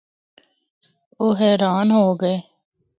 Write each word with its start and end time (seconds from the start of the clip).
او 1.19 1.27
حیران 1.39 1.87
ہو 1.97 2.05
گئے۔ 2.21 2.37